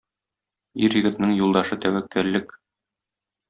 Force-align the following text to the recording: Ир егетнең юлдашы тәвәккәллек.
Ир 0.87 0.95
егетнең 1.01 1.35
юлдашы 1.41 1.79
тәвәккәллек. 1.87 2.59